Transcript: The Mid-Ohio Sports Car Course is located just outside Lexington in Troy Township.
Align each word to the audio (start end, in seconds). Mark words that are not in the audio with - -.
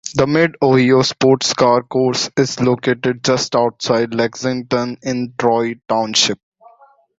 The 0.15 0.25
Mid-Ohio 0.25 1.03
Sports 1.03 1.53
Car 1.53 1.83
Course 1.83 2.31
is 2.35 2.59
located 2.59 3.23
just 3.23 3.55
outside 3.55 4.15
Lexington 4.15 4.97
in 5.03 5.35
Troy 5.37 5.75
Township. 5.87 6.39